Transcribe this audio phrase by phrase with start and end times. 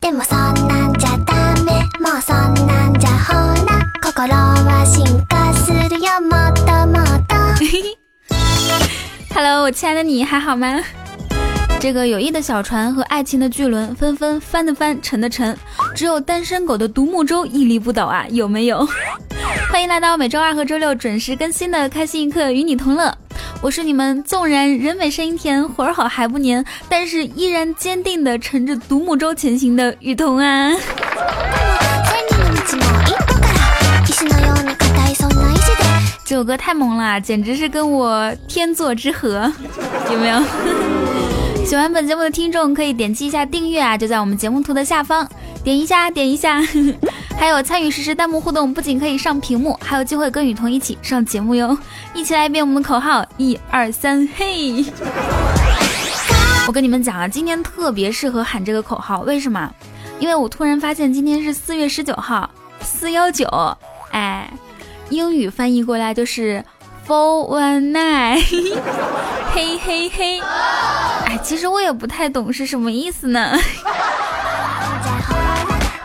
[0.00, 3.32] でもそんなんじゃダメもうそんなんじゃほ
[3.64, 7.34] ら心は進化するよもっともっと
[9.34, 10.82] Hello，我亲爱的你还好吗？
[11.80, 15.56] 这个友谊的小船和爱情的巨轮纷纷翻的翻，沉的沉，
[15.94, 18.86] 只有单身狗的独木舟屹立不倒啊，有没有？
[19.72, 23.16] 欢迎来到每周二和周六准时更新的开心一刻，与你同乐。
[23.60, 30.70] 我是你们纵然人美声音甜，活儿好还不黏，但是依然坚定的乘着独木舟前行的雨桐啊。
[30.72, 30.78] 千
[32.26, 35.84] 里の道も一歩から石のように硬いそんな意志で
[36.24, 39.52] 这首歌太萌了，简直是跟我天作之合，
[40.10, 40.97] 有没有？
[41.69, 45.29] 喜欢本节目的听众可以点击一下订阅啊，就在我们节目图的下方，
[45.63, 46.59] 点一下，点一下。
[47.37, 51.77] 还有参与实时弹幕互动，不仅可以上屏幕，还有机会跟雨桐一起上节目哟！
[52.15, 54.83] 一起来一遍我们的口号：一二三，嘿！
[56.67, 59.71] 我跟你们讲啊，今天特别适合喊这个口号，为什么？
[60.17, 62.49] 因为我突然发现今天是四月十九号，
[62.81, 63.47] 四幺九，
[64.09, 64.51] 哎，
[65.11, 66.65] 英语翻译过来就是
[67.08, 68.40] four one nine，
[69.52, 70.40] 嘿嘿嘿，
[71.26, 73.58] 哎，其实我也不太懂是什么意思呢。
[75.02, 75.54] じゃほら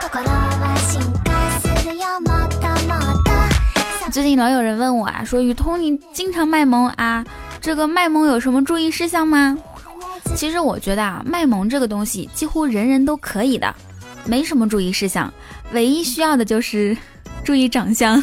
[0.10, 7.24] 心は進化するよもっともっと最近老有人问我啊，说雨桐你经常卖萌啊，
[7.62, 9.58] 这个卖萌有什么注意事项吗？
[10.36, 13.74] 其实我觉得啊，卖萌这个东西几乎人人都可以的，
[14.26, 15.34] 没什么注意事项，
[15.72, 16.98] 唯一需要的就是
[17.44, 18.22] 注意长相。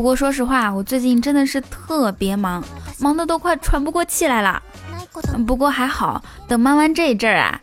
[0.00, 2.62] 不过说实话，我最近真的是特别忙，
[2.98, 4.62] 忙得都快喘不过气来了。
[4.92, 7.60] ないこと不过還好，等忙完這一陣兒啊，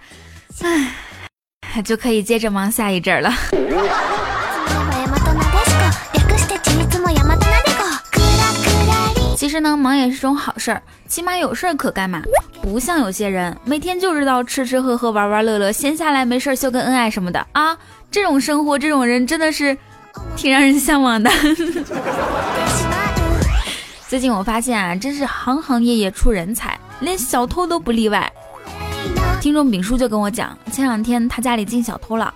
[0.61, 3.31] 唉，就可以接着忙下一陣兒了。
[3.52, 12.22] 大和大和なでしこ略してちいつも大和なでこクラクラリ其實呢，忙也是種好事兒，起碼有事兒可幹嘛。
[12.61, 17.77] 不像有些人每天就知道吃吃喝喝玩玩樂樂，閒下來沒事兒秀個恩愛什麼的啊，
[18.09, 19.77] 這種生活，這種人真的是
[20.36, 21.30] 挺让人向往的。
[24.08, 28.33] 最近我发现啊，真是行行业业出人才，连小偷都不例外。
[29.40, 32.33] 听众丙叔就跟我讲，前两天他家里进小偷了，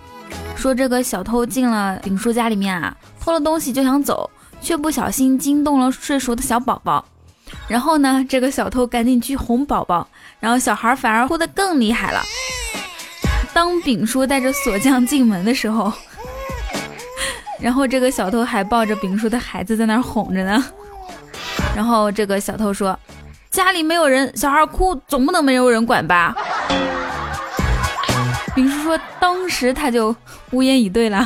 [0.55, 4.29] 说这个小偷进了丙叔家里面啊，偷了东西就想走，
[4.61, 7.03] 却不小心惊动了睡熟的小宝宝。
[7.67, 10.07] 然后呢，这个小偷赶紧去哄宝宝，
[10.39, 12.21] 然后小孩反而哭得更厉害了。
[13.53, 15.91] 当丙叔带着锁匠进门的时候，
[17.63, 20.61] 然后这个小偷还抱着丙叔的孩子在那兒哄着呢。
[21.73, 22.99] 然后这个小偷说
[23.49, 26.35] ：“家里没有人，小孩哭总不能没有人管吧？”
[28.53, 30.13] 丙叔说：“当时他就
[30.51, 31.25] 无言以对了。”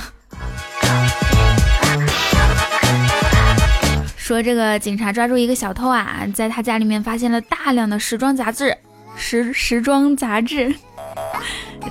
[4.16, 8.78] 说这个警察抓住一个小偷啊，在他家里面发现了大量的时装杂志，
[9.16, 10.76] 时时装杂志。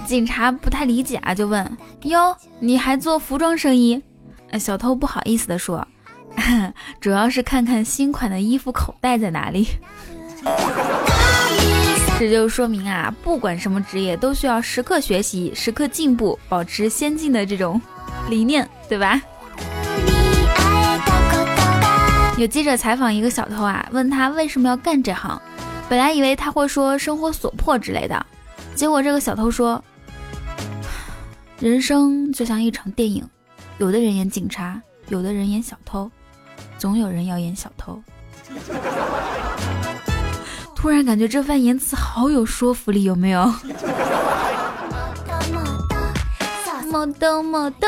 [0.07, 4.01] 警察不太理解啊，就问：“哟，你还做服装生意？”
[4.52, 5.86] 呃小偷不好意思地說。
[7.00, 9.68] 主要是看看新款的衣服口袋在哪里。
[12.20, 17.82] 這就說明啊，不管什麼職業，都需要時刻學習、時刻進步，保持先進的這種
[18.30, 19.22] 理念，對吧？
[19.58, 25.42] 会えたことが有記者採訪一個小偷啊，問他為什麼要幹這行。
[25.90, 28.26] 本來以為他會說生活所迫之類的，
[28.76, 33.28] 結果這個小偷說：“ 人生就像一場電影，
[33.78, 36.10] 有的人演警察，有的人演小偷。”
[36.78, 38.02] 總有人要演小偷。
[40.76, 43.42] 突然感覺這番言辭好有說服力，有沒有？
[43.42, 43.54] もっ
[45.30, 45.96] ともっと
[46.66, 47.88] そう某咚某咚，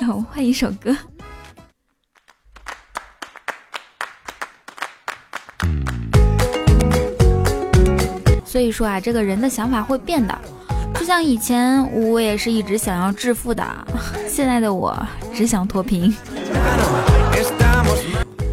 [0.00, 0.96] 讓我們換一首歌。
[8.44, 10.36] 所以說啊，這個人的想法會變的。
[11.05, 13.63] 像以前我也是一直想要致富的，
[14.27, 14.97] 现在的我
[15.33, 16.13] 只想脱贫。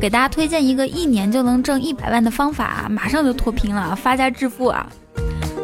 [0.00, 4.86] 给大家推荐一个一年就能挣一百万的方法马，上就脱贫了，发家致富啊！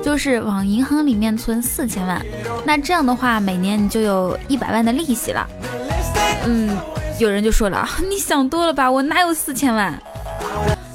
[0.03, 2.25] 就是往银行里面存四千万，
[2.65, 5.47] 那这样的话，每年你就有一百万的利息了。
[6.47, 6.77] 嗯，
[7.19, 10.01] 有人就说了， 你想多了吧，我哪有四千万？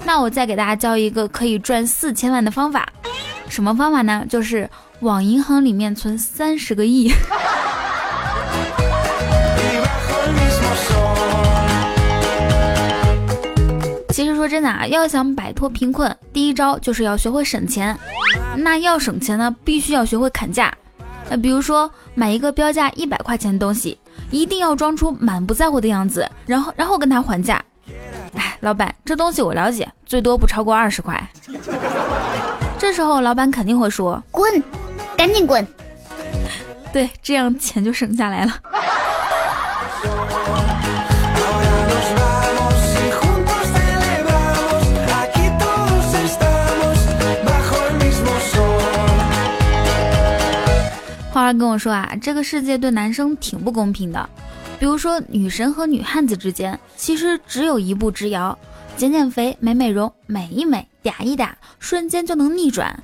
[0.05, 2.87] 那我再给大家教一个可以赚四千万的方法，
[3.49, 4.25] 什么方法呢？
[4.27, 4.69] 就是
[5.01, 7.11] 往银行里面存三十个亿。
[14.09, 17.97] 其实说真的啊，要想摆脱贫困，第一招就是要学会省钱。
[18.57, 20.71] 那要省钱呢，必须要学会砍价。
[21.29, 23.97] 那比如说买一个标价一百块钱的东西，
[24.29, 27.59] 一定要装出满不在乎的样子，然后然后跟他还价。
[28.35, 31.27] 哎，老板，这东西我了解，最多不超过二十块。
[32.83, 34.61] 这时候老板肯定会说：“滚，
[35.15, 35.65] 赶紧滚。”
[36.91, 38.59] 对，这样钱就省下来了。
[51.31, 54.29] 花儿跟我说啊，这个世界对男生挺不公平的。
[54.77, 58.57] 比如说，女神和女汉子之间其实只有一步之遥，
[58.95, 61.49] 减减肥、美美容、美一美、嗲一嗲，
[61.79, 62.97] 瞬间就能逆转。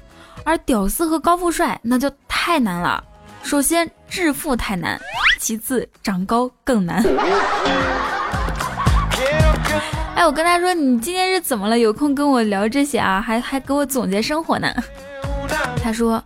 [0.44, 3.04] 而屌丝和高富帅那就太难了。
[3.44, 4.98] 首先，致富太难；
[5.40, 7.04] 其次，长高更难。
[10.16, 11.78] 哎，我跟他说，你今天是怎么了？
[11.78, 14.74] 有空跟我聊这些啊，还还给我总结生活呢。
[15.82, 16.24] 他说，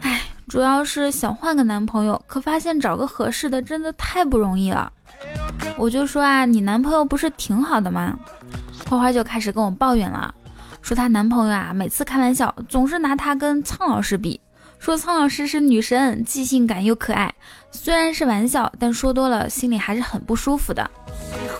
[0.00, 0.22] 哎。
[0.48, 4.92] 主要是想换个男朋友，可发现找个合适的真的太不容易了。
[5.76, 8.18] 我就说啊，你男朋友不是挺好的吗？
[8.90, 10.34] 花花就开始跟我抱怨了，
[10.82, 14.40] 说她男朋友啊，每次开玩笑总是拿她跟苍老师比，
[14.80, 17.32] 说苍老师是女神，既性感又可爱。
[17.70, 20.90] 虽然是玩笑，但说多了心里还是很不舒服的。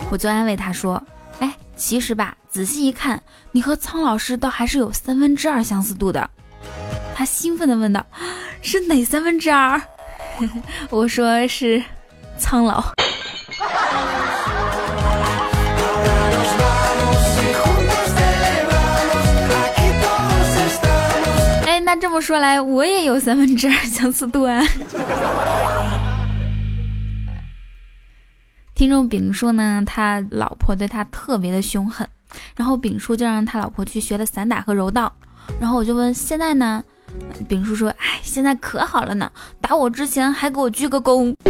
[0.09, 1.01] 我就安慰她说，
[1.39, 3.23] 哎，其实吧，仔细一看，
[3.53, 6.29] 你和苍老师倒还是有三分之二相似度的。
[7.15, 8.05] 她兴奋地问道
[8.61, 9.81] ：“是哪三分之二？”
[10.91, 11.81] 我说：“是
[12.37, 12.83] 苍老。”
[21.93, 24.63] 那这么说来，我也有三分之二相似度啊！
[28.73, 32.07] 听众丙说呢，他老婆对他特别的凶狠，
[32.55, 35.11] 然后丙叔就让他老婆去学了散打和柔道，
[35.59, 36.81] 然后我就问：“现在呢？”
[37.49, 39.29] 丙叔说：“哎，现在可好了呢，
[39.59, 41.35] 打我之前还给我鞠个躬。”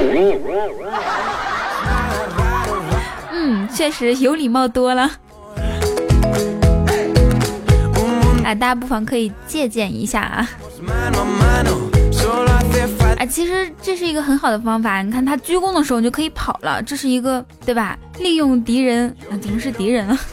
[3.31, 5.07] 嗯，确实有礼貌多了。
[8.51, 10.50] 哎，大家不妨可以借鉴一下啊。
[13.18, 15.01] 哎，其实这是一个很好的方法。
[15.01, 17.98] 你看他鞠躬的时候你就可以跑了，这是一个对吧？
[18.19, 20.19] 利用敌人，啊，敌人是敌人了。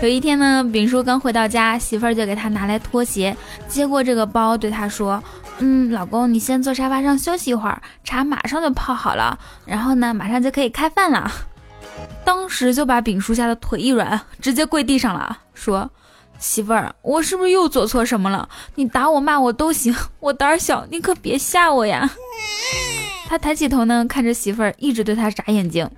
[0.00, 5.20] 有一天呢，丙叔刚回到家，媳妇儿就给他拿来拖鞋，接过这个包，对他说
[5.58, 11.28] ：“嗯，老公，你先坐沙发上休息一会儿，茶马上就泡好了，然后呢，马上就可以开饭了。”
[12.24, 15.90] 当时就把丙叔吓得腿一软，直接跪地上了，说
[16.38, 18.48] ：“媳妇儿，我是不是又做错什么了？
[18.74, 22.10] 你打我骂我都行， 我胆儿小，你可别吓我呀。
[23.28, 25.88] ”他抬起头呢，看着媳妇儿一直对他眨眼睛。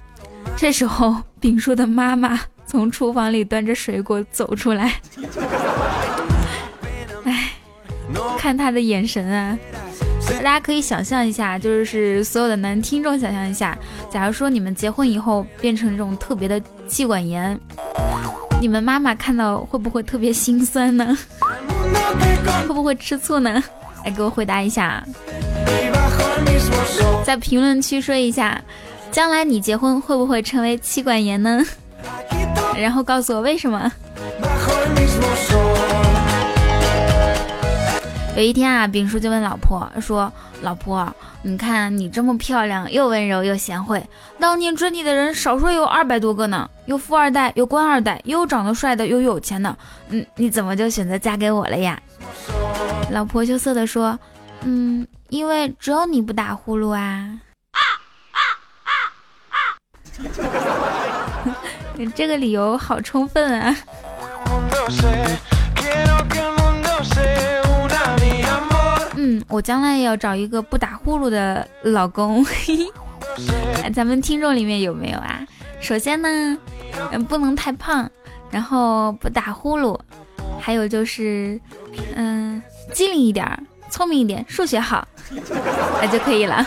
[0.56, 2.40] 这时候，丙叔的妈妈。
[2.69, 5.00] 从厨房里端着水果走出来，
[7.22, 7.52] 哎，
[8.37, 9.56] 看他的眼神啊！
[10.28, 13.76] 大家可以想象一下，就是所有的男听众想象一下，
[14.11, 17.58] 假如说你们结婚以后变成这种特别的气管炎，
[18.61, 21.17] 你们妈妈看到会不会特别心酸呢？
[22.69, 23.62] 会不会吃醋呢？
[24.05, 25.05] 来给我回答一下，
[27.25, 28.61] 在评论区说一下，
[29.11, 31.61] 将来你结婚会不会成为妻管严呢？
[32.76, 33.90] 然后告诉我为什么？
[38.37, 40.31] 有一天啊，丙叔就问老婆说
[40.61, 41.11] ：“老婆，
[41.41, 44.06] 你看你这么漂亮，又温柔又贤惠，
[44.38, 49.75] 当年追你的人少说有二百多个呢，有富二代，有官二代，又长得帅的，又有钱的，
[50.10, 51.99] 嗯，你怎么就选择嫁给我了呀？”
[53.10, 54.19] 老婆羞涩的说
[54.65, 57.41] ：“嗯，因为只有你不打呼噜啊。
[62.15, 63.75] ”这个理由好充分啊！
[69.48, 72.44] 我将来要找一个不打呼噜的老公。
[73.94, 75.41] 咱们听众里面有没有啊？
[75.81, 76.58] 首先呢，
[77.12, 78.08] 嗯，不能太胖，
[78.50, 79.98] 然后不打呼噜，
[80.60, 81.60] 还有就是，
[82.15, 82.60] 嗯，
[82.93, 83.46] 机灵一点，
[83.91, 85.06] 聪明一点，数学好，
[86.00, 86.67] 那就可以了。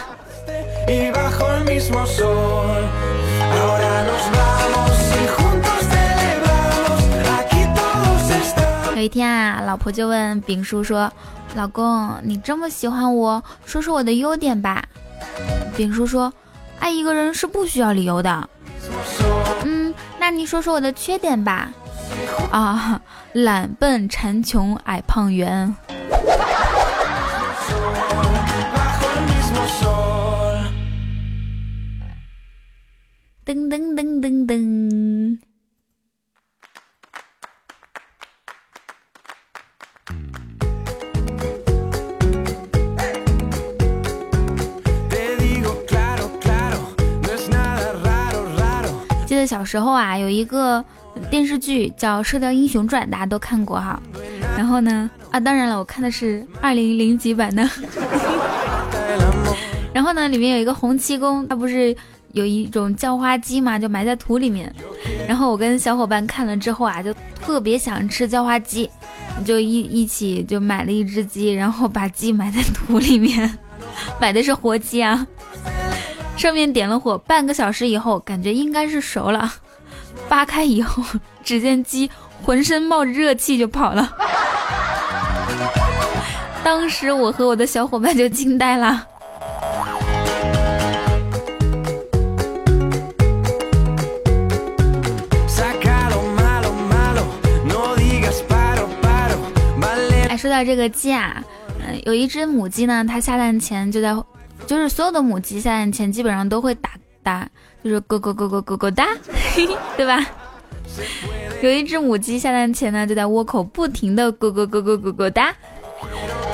[9.00, 11.10] 有一天啊，老婆就问丙叔说
[11.56, 14.84] ：“老公，你这么喜欢我，说说我的优点吧。”
[15.74, 16.34] 丙叔说
[16.80, 18.50] ：“爱一个人是不需要理由的。”
[19.64, 21.72] 嗯，那你说说我的缺点吧。
[22.52, 23.02] 啊，
[23.32, 25.74] 懒笨馋穷矮胖圆。
[33.46, 35.49] 噔噔噔噔噔。
[49.40, 50.84] 得小时候啊，有一个
[51.32, 54.00] 电视剧叫《射雕英雄传》，大家都看过哈。
[54.58, 57.68] 然后呢，啊，当然了，我看的是二零零几版的。
[59.94, 61.96] 然后呢，里面有一个洪七公，他不是
[62.34, 64.72] 有一种叫花鸡嘛，就埋在土里面。
[65.28, 68.90] 然后我跟小伙伴看了之后啊，就特别想吃叫花鸡，
[69.46, 73.58] 就一一起就买了一只鸡，然后把鸡埋在土里面，
[74.22, 75.26] 买的是活鸡啊。
[76.40, 79.54] 上面点了火，半个小时以后，感觉应该是熟了。
[80.30, 81.04] 扒开以后，
[81.44, 82.10] 只见鸡
[82.42, 84.16] 浑身冒着热气就跑了。
[86.64, 89.06] 当时我和我的小伙伴就惊呆了。
[100.30, 101.44] 哎，说到这个鸡啊，
[101.86, 104.16] 嗯，有一只母鸡呢，它下蛋前就在。
[104.70, 106.92] 就是所有的母鸡下蛋前基本上都会打
[107.24, 107.44] 打，
[107.84, 109.08] 就是咯咯咯咯咯咯哒，
[109.98, 110.24] 对吧？
[111.64, 115.52] 有一只母鸡下蛋前呢，就在窝口不停的咯咯咯咯咯咯哒，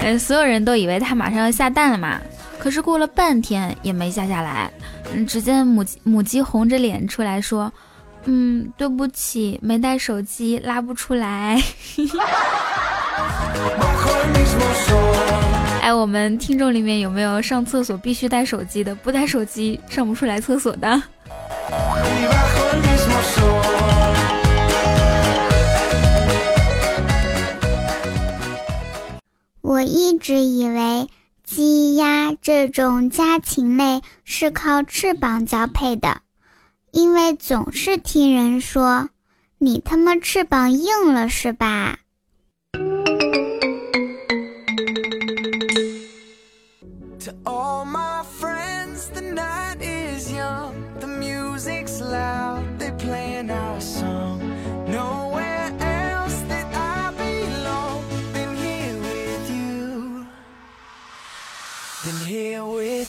[0.01, 2.17] 嗯，所有人都以为它马上要下蛋了嘛。
[2.57, 4.71] 可是过了半天也没下下来，
[5.13, 7.69] 嗯，只见母母鸡红着脸出来说
[8.23, 11.61] ：“嗯，对不起，没带手机拉不出来。”
[15.85, 18.95] 哎，我们听众里面有没有上厕所必须带手机的？
[18.95, 21.03] 不带手机上不出来厕所的？
[29.61, 31.07] 我一直以为
[31.43, 36.21] 鸡鸭这种家禽类是靠翅膀交配的，
[36.89, 39.09] 因为总是听人说
[39.59, 41.99] 你他妈翅膀硬了是吧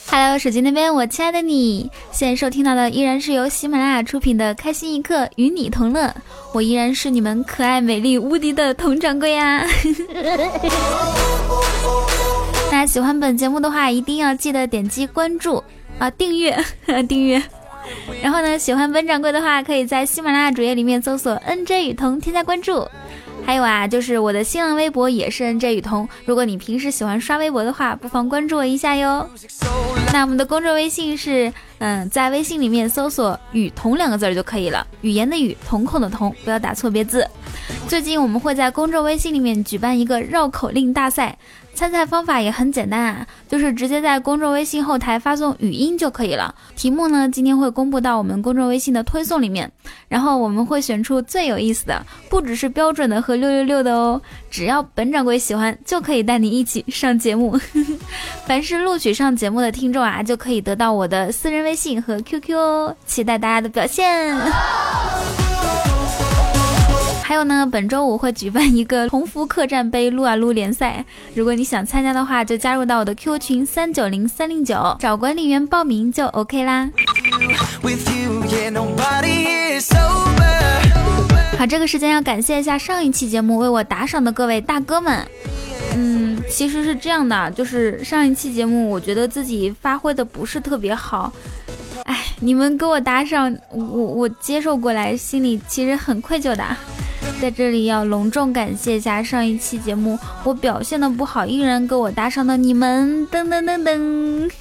[0.09, 6.07] ？Hello，手机那边，我亲爱的你，现在收听到的依然是由喜马拉雅出品的《开心一刻，与你同乐》，
[6.53, 9.65] 我依然是你们可爱、美丽、无敌的佟掌柜呀！
[12.71, 15.63] 大家喜欢本节目的话，一定要记得点击关注
[15.99, 16.57] 啊，订阅
[17.07, 17.41] 订阅。
[18.21, 22.87] 然后呢，喜欢本掌柜的话，可以在喜马拉雅主页里面搜索 “nj 雨桐”，添加关注。
[23.47, 26.05] 还有啊，就是我的新浪微博也是 N J 雨桐。
[26.25, 29.25] 如果你平时喜欢刷微博的话，不妨关注我一下哟。
[30.11, 37.25] 那我们的公众微信是，嗯，在微信里面搜索“雨桐”两个字就可以了，语言的语，瞳孔的瞳，不要打错别字。
[37.87, 41.37] 最近我们会在公众微信里面举办一个绕口令大赛。
[41.77, 46.55] 参赛方法也很简单啊，就是直接在公众微信后台发送语音就可以了。
[46.75, 49.71] 题目呢，今天会公布到我们公众微信的推送里面，
[50.07, 54.19] 然后我们会选出最有意思的，不只是标准的和六六六的哦，
[54.49, 57.55] 只要本掌柜喜欢，就可以带你一起上节目。
[58.47, 64.35] 凡是录取上节目的听众啊，就可以得到我的私人微信和 QQ 哦，期待大家的表现。
[67.27, 71.03] 还有呢，本周五会举办一个同福客栈杯撸啊撸联赛，
[71.35, 76.89] 如果你想参加的话，就加入到我的 Q 群三九零三零九，找管理员报名就 OK 啦。
[81.57, 85.27] 好，这个时间要感谢一下上一期节目为我打赏的各位大哥们。
[85.97, 91.33] 嗯，其实是这样的，就是上一期节目我觉得自己发挥的不是特别好，
[92.05, 96.63] 哎，你们给我打赏，我我接受过来，心里其实很愧疚的。
[97.39, 104.51] 在这里要隆重感谢一下上一期节目我表现的不好，依然给我打赏的你们，噔噔噔噔。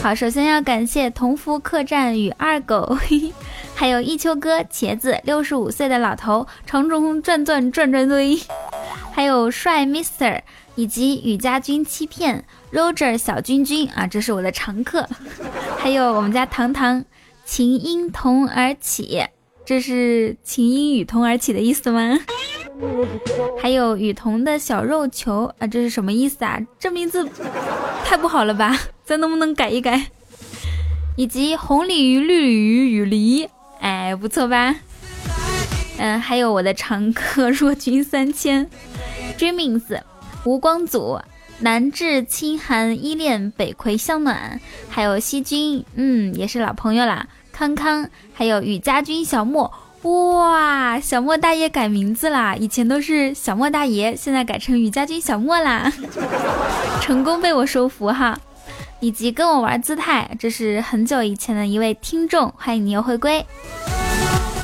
[0.00, 3.32] 好，首先要感谢同福客栈与二狗，嘿 嘿
[3.74, 8.38] 还有一秋哥、茄子、六十五岁的老头、长中转转转转堆，
[9.12, 10.40] 还有帅 Mister
[10.76, 15.08] 以及雨家军欺骗 Roger 小君君啊，这是我的常客，
[15.78, 17.04] 还有我们家糖糖。
[17.44, 19.22] 情因同而起，
[19.64, 22.18] 这是琴音与同而起的意思吗？
[23.60, 26.58] 还有雨桐的小肉球啊，这是什么意思啊？
[26.78, 27.28] 这名字
[28.04, 28.78] 太不好了吧？
[29.04, 30.06] 咱能不能改一改？
[31.16, 33.48] 以及红鲤鱼、绿鲤鱼与梨，
[33.80, 34.74] 哎，不错吧？
[35.98, 38.68] 嗯，还有我的常客若君三千
[39.38, 40.00] ，Dreamings，
[40.44, 41.20] 吴光祖。
[41.62, 47.26] 南至清寒依恋，北魁相暖，还有西君，嗯，也是老朋友啦。
[47.52, 55.92] 康康，还有雨家军小莫，哇，小莫大爷改名字啦，以前都是小莫大爷，现在改成雨家军小莫啦，
[57.00, 58.38] 成功被我收服哈。
[58.98, 63.44] 以及跟我玩姿态，这是很久以前的一位听众，欢迎你又回归。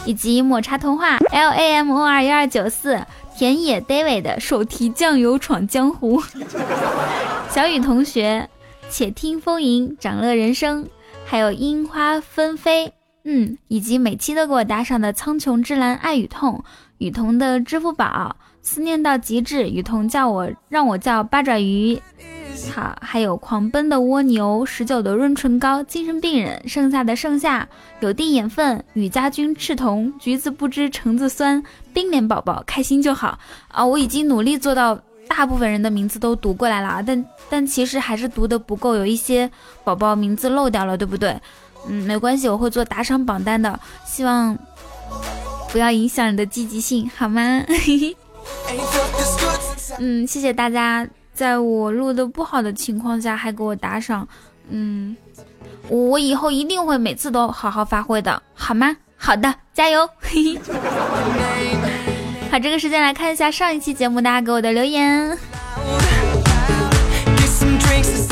[0.06, 2.98] 以及抹茶童话 L A M O R 幺二九四
[3.38, 6.20] 田野 David 的手提酱油闯江湖，
[7.48, 8.48] 小雨同学，
[8.90, 10.84] 且听风吟长乐人生，
[11.24, 12.92] 还有樱花纷飞，
[13.22, 16.64] 嗯，以及每期都给我打赏的苍穹之蓝爱与痛，
[16.98, 22.02] 雨桐的支付宝思念到极致，雨桐叫我让我叫八爪鱼。
[22.74, 27.68] 好，还有狂奔的蜗牛，十九的润唇膏，精神病人，剩下的剩下，
[28.00, 31.62] 有地眼粪，雨家军，赤瞳，橘子不知橙子酸，
[31.92, 33.38] 冰脸宝宝，开心就好
[33.68, 33.84] 啊！
[33.84, 34.98] 我已经努力做到
[35.28, 39.50] 大部分人的名字都读过来了啊，但但其实还是读的不够，有一些
[39.84, 41.40] 宝宝名字漏掉了，对不对？
[41.88, 44.56] 嗯，没关系，我会做打赏榜单的，希望
[45.70, 47.40] 不要影响你的积极性，好吗？
[49.98, 51.08] 嗯，谢谢大家。
[51.38, 54.26] 在我录的不好的情况下还给我打赏，
[54.70, 55.16] 嗯，
[55.88, 58.96] 我以后一定会每次都好好发挥的，好吗？
[59.16, 60.04] 好的，加油！
[62.50, 65.38] 好，这个时间来看一下上一期节目大家给我的留言。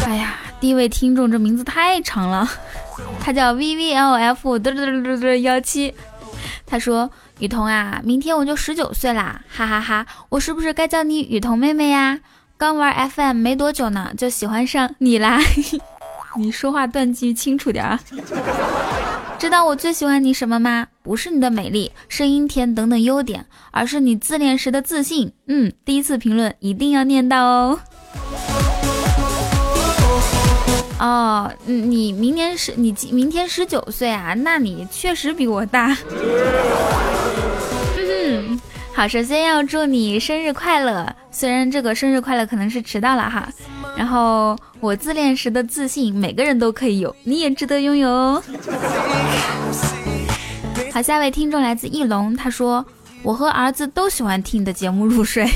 [0.05, 2.51] 哎呀，第一位听众这名字太长了，
[3.21, 5.95] 他叫 V V L F 嘚嘚嘚嘚嘚幺七，
[6.67, 7.09] 他说
[7.39, 12.19] ：“雨桐啊，明天我就十九岁啦，哈哈哈，我是不是该叫你雨桐妹妹呀？”
[12.59, 15.39] 刚玩 FM 没多久呢，就喜欢上你啦！
[16.39, 17.99] 你说话断句清楚点儿。
[19.39, 20.87] 知道我最喜欢你什么吗？
[21.03, 25.31] 不是你的美丽、声音甜等等优点，而是你自恋时的自信。
[25.49, 27.79] 嗯，第一次评论一定要念到哦。
[30.99, 34.33] 哦，你明年十，你明天十九岁啊？
[34.33, 35.95] 那你确实比我大。
[38.95, 41.15] 好，首先要祝你生日快乐。
[41.39, 43.47] 虽然这个生日快乐可能是迟到了哈。
[43.95, 48.43] 然后我自恋时的自信，每个人都可以有，你也值得拥有哦。
[50.95, 52.83] 好，下一位听众来自翼龙，他说
[53.23, 55.47] 我和儿子都喜欢听你的节目入睡。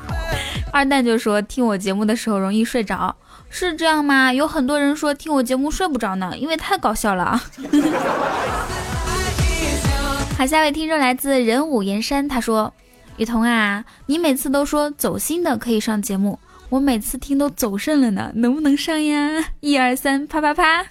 [0.70, 3.16] 二蛋就说听我节目的时候容易睡着，
[3.48, 4.30] 是这样吗？
[4.30, 7.42] 有很多人说听我节目睡不着呢，因为太搞笑了啊。
[10.36, 12.70] 好，下一位听众来自人武岩山，他说
[13.16, 19.42] ：“雨桐啊，你每次都说走心的可以上节目，我每次听都走肾了呢，能不能上呀？
[19.60, 20.84] 一二三，啪啪啪！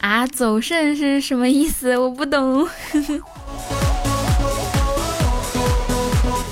[0.00, 1.96] 啊，走肾是什么意思？
[1.96, 2.68] 我不懂。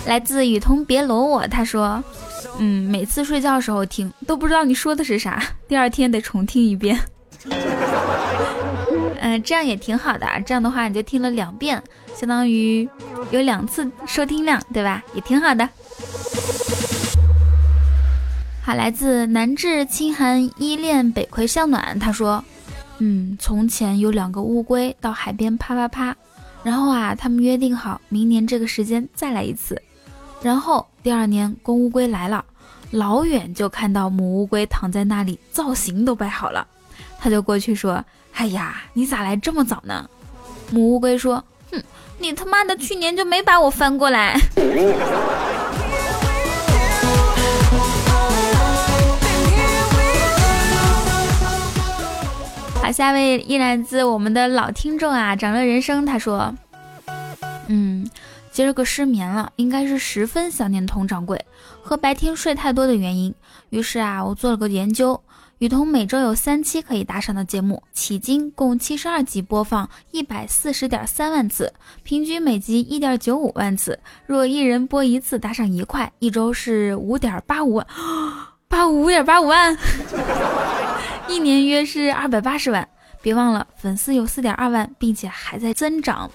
[0.07, 2.03] 来自雨桐别搂我，他说：
[2.59, 6.99] 嗯，每次睡觉时候听都不知道你说的是啥，第二天得重听一遍。”
[9.43, 10.27] 这样也挺好的。
[10.45, 11.83] 这样的话，你就听了两遍，
[12.15, 12.89] 相当于
[13.31, 15.03] 有两次收听量，对吧？
[15.15, 15.69] 也挺好的。
[18.63, 22.45] 好，来自南至清寒依恋北葵向暖，他说
[22.99, 26.17] ：“嗯，从前有两个乌龟到海边啪啪啪，
[26.65, 29.81] 然后啊，他们约定好明年这个时间再来一次。
[30.43, 32.45] 然后第二年公乌龟来了，
[32.91, 36.67] 老远就看到母乌龟躺在那里，造型都摆好了。”
[37.27, 40.09] 他就过去说：“哎呀，你咋来这么早呢？”
[40.71, 41.83] 母乌龟说：“哼，
[42.21, 44.39] 你他妈的去年就没把我翻过来。
[52.81, 56.55] ”好，下一位依然自我们的老听众啊，长乐人生他说
[57.67, 58.09] ：“嗯，
[58.53, 61.45] 今儿个失眠了，应该是十分想念佟掌柜
[61.83, 63.35] 和白天睡太多的原因。
[63.71, 65.21] 于是啊，我做了个研究。”
[65.59, 73.99] 雨桐每周有三期可以打赏的节目，迄今共七十二集播放一百四十点三万次，平均每集一点九五万次。
[74.27, 77.87] 若一人播一次，打赏一块，一周是五点八五万，
[78.69, 79.75] 八五五点八五万，
[81.27, 82.87] 一年约是二百八十万。
[83.23, 86.31] 别忘了，粉丝有四点二万，并且还在增长。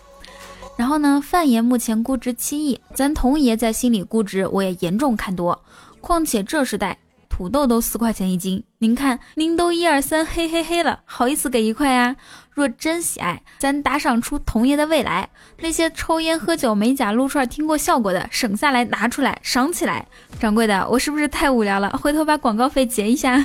[0.76, 5.64] 然后呢，范爷目前估值七亿，咱童爷在心里估值我也严重看多。
[6.02, 6.98] 况且这时代。
[7.32, 12.16] 土豆都四块钱一斤，您看您都一二三嘿嘿嘿了，好意思给一块啊？
[12.54, 15.30] 若真喜爱，咱打赏出童爷的未来。
[15.62, 20.06] 那些抽烟喝酒美甲撸串听过效果的，省下来拿出来赏起来。
[20.40, 21.90] 掌柜的，我是不是太无聊了？
[21.92, 23.44] 回头把广告费结一下。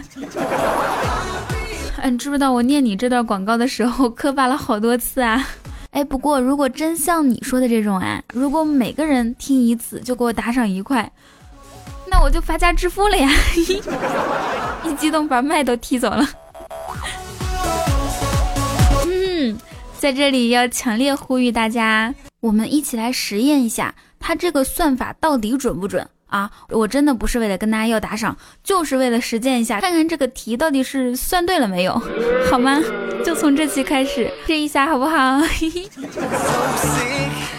[2.02, 5.46] 哎， 你知不知道我念你这段广告的时候磕巴了好多次啊？
[5.92, 11.10] 哎，不过如果真像你说的这种啊，如果每个人听一次就给我打赏一块。
[12.08, 13.30] 那我就发家致富了呀！
[14.84, 16.26] 一激动把麦都踢走了。
[19.06, 19.58] 嗯，
[19.98, 26.08] 在这里要强烈呼吁大家，我们一起来实验一下，它这个算法到底准不准？
[26.28, 26.50] 啊！
[26.70, 32.02] 我真的不是为了跟大家要打赏，就是为了实践一下，看看这个题到底是算对了没有，
[32.50, 32.80] 好吗？
[33.24, 35.38] 就从这期开始试一下，好不好？
[35.40, 35.88] 嘿 嘿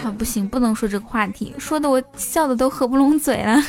[0.04, 3.60] 啊，不行，不能说这个话题，说的我笑的都合不拢嘴了。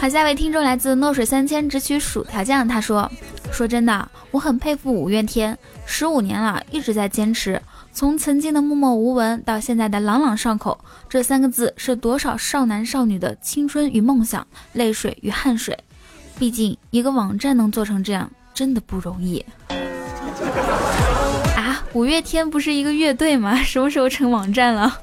[0.00, 2.66] 好，下一位听众来自诺水三千，只取薯条酱。
[2.66, 3.10] 他说
[3.52, 7.60] ：“说真的，我很佩服五月天，十五年了，一直在坚持。
[7.92, 10.78] 从曾经的默默无闻，到现在的朗朗上口，
[11.08, 15.78] 这三个字是多少少男少女的青春与梦想，泪水与汗水。
[16.38, 19.44] 毕竟一个网站能做成这样，真的不容易。”
[21.94, 23.56] 五月天不是一个乐队吗？
[23.62, 24.98] 什么时候成网站了？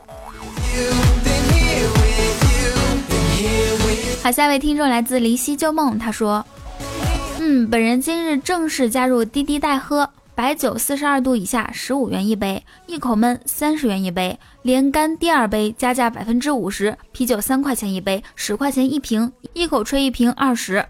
[4.21, 6.45] 好，下一位听众来自离西旧梦，他说
[7.39, 20.85] ：“嗯，本人今日正式加入滴滴代喝，白酒四十二度以下十五元一杯，一口闷三十元一杯，连干第二杯加价百分之五十，啤酒三块钱一杯，十块钱一瓶，一口吹一瓶二十。”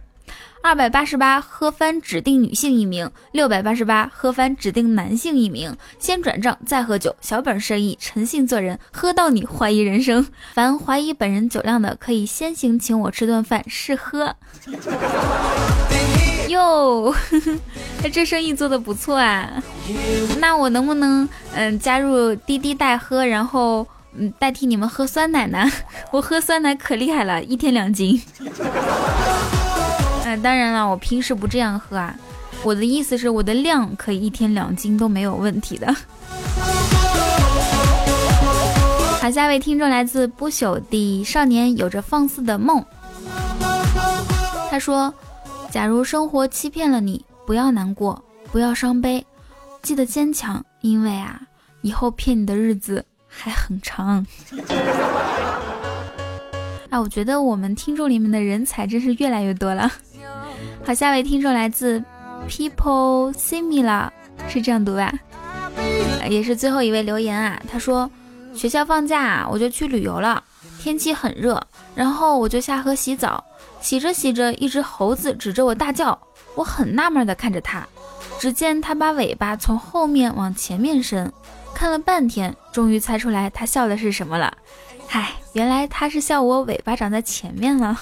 [0.63, 5.76] 二百八十八喝翻指定女性一名，六百八十八喝翻指定男性一名。
[5.97, 10.26] 先转账再喝酒，小本生意，诚信做人，喝到你怀疑人生。
[10.54, 14.36] 凡怀疑本人酒量的，可以先行请我吃顿饭试喝。
[16.50, 17.13] 哟，
[18.13, 19.63] 这生意做的不错啊！
[20.39, 25.65] 那我能不能嗯加入滴滴代喝，然后嗯代替你们喝酸奶呢？
[26.12, 28.21] 我喝酸奶可厉害了，一天两斤。
[30.41, 32.15] 当然了，我平时不这样喝啊。
[32.63, 35.95] 我的意思是，我的量可以一天两斤都没有问题的。
[39.19, 42.84] 好，下一位听众来自不朽的少年，有着放肆的梦。
[44.69, 45.13] 他说
[45.69, 49.25] ：“假如生活欺骗了你，不要难过，不要伤悲，
[49.82, 51.41] 记得坚强，因为啊，
[51.82, 54.25] 以后骗你的日子还很长。
[56.89, 59.89] ”啊，我觉得我们听众里面的人才真是越来越多了。
[60.83, 62.03] 好，下位听众来自
[62.49, 64.09] People Similar，
[64.49, 65.13] 是这样读吧？
[66.27, 67.61] 也是最后一位留言啊。
[67.71, 68.09] 他说，
[68.53, 70.43] 学校放假，我就去旅游了。
[70.79, 71.61] 天气很热，
[71.93, 73.43] 然后我就下河洗澡，
[73.79, 76.17] 洗着洗着，一只猴子指着我大叫。
[76.55, 77.87] 我很纳闷的看着他，
[78.39, 81.31] 只见他把尾巴从后面往前面伸，
[81.75, 84.51] 看了半天，终于猜出来他笑的是什么了。
[85.07, 87.97] 嗨，原来他是笑我尾巴长在前面了。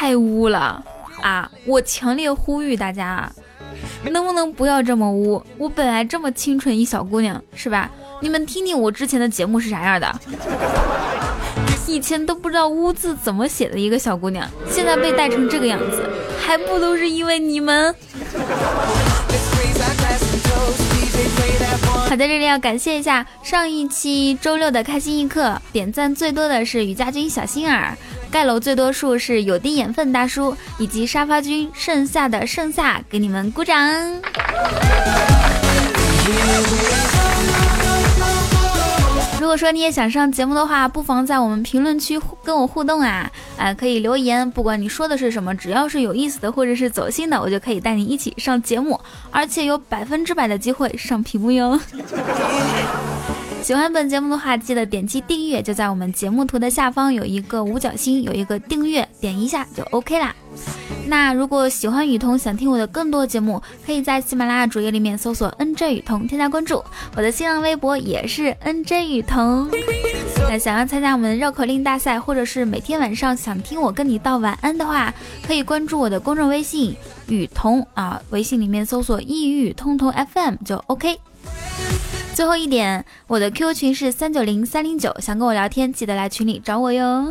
[0.00, 0.82] 太污了
[1.20, 1.50] 啊！
[1.66, 3.30] 我强烈呼吁大家，
[4.04, 5.44] 能不能不要这么污？
[5.58, 7.90] 我本来这么清纯一小姑娘，是吧？
[8.22, 10.10] 你们听听我之前的节目是啥样的？
[11.86, 16.02] 以前都不知道“污”字怎么写的一个小姑娘，现在被带成这个样子，
[16.40, 17.94] 还不都是因为你们？
[22.08, 27.94] 好，在这里要感谢一下上一期周六的开心一刻，点赞最多的是雨家军小心儿。
[28.30, 33.76] 盖楼最多数是有滴眼粪大叔以及沙发君，剩下的剩下给你们鼓掌。
[39.40, 51.80] 如果说你也想上节目的话，不妨在我们评论区跟我互动啊，啊，可以留言，不管你说的是什么，只要是有意思的或者是走心的，我就可以带你一起上节目，而且有百分之百的机会上屏幕哟。
[53.62, 60.34] 喜欢本节目的话，记得点击订阅，就在我们节目图的下方有一个五角星，有一个订阅，点一下就 OK 啦。
[61.06, 66.82] 那如果喜欢雨桐，想听我的更多节目，可以在喜马拉雅主页里面搜索 NJ 雨桐，添加关注。
[67.14, 69.68] 我的新浪微博也是 NJ 雨桐。
[70.48, 75.12] 那想要参加我们绕口令大赛，或者是每天晚上想听我跟你道晚安的话，
[75.46, 76.96] 可以关注我的公众微信
[77.28, 81.18] 雨桐啊，微信里面搜索异域通通 FM 就 OK。
[82.40, 87.30] 最后一点，我的 QQ 群是三九零三零九，想跟我聊天，记得来群里找我哟。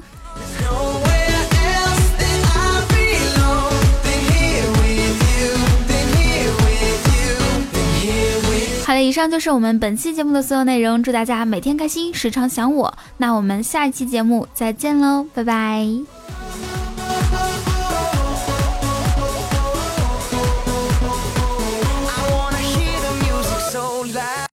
[8.85, 12.95] 好了，以上就是我们本期节目的所有内容，祝大家每天开心，时常想我。
[13.17, 16.18] 那我们下一期节目再见喽，拜拜。